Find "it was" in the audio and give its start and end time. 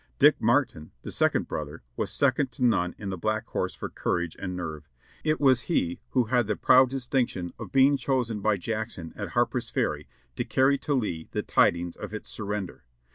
5.23-5.69